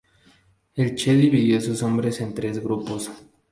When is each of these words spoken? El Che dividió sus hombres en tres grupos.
El 0.73 0.89
Che 0.95 1.13
dividió 1.19 1.61
sus 1.61 1.83
hombres 1.83 2.19
en 2.21 2.33
tres 2.33 2.57
grupos. 2.57 3.11